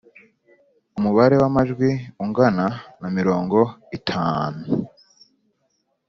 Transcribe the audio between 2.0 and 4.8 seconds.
ungana namirongo itantu